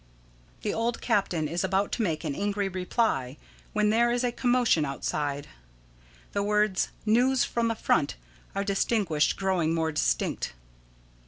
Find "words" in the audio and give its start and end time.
6.41-6.87